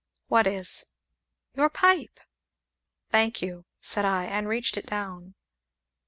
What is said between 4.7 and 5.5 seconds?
it down.